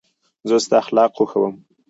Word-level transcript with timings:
زه 0.47 0.55
ستا 0.65 0.75
اخلاق 0.83 1.11
خوښوم. 1.17 1.55